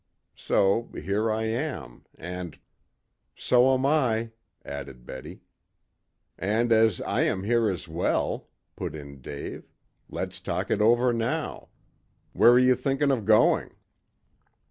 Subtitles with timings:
[0.35, 2.57] So here I am, and"
[3.35, 4.31] "So am I,"
[4.65, 5.41] added Betty.
[6.39, 9.69] "And as I am here as well," put in Dave,
[10.09, 11.69] "let's talk it over now.
[12.33, 13.75] Where are you thinking of going?"